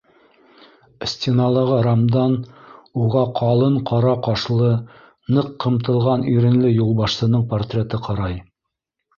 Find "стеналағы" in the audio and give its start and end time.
1.09-1.75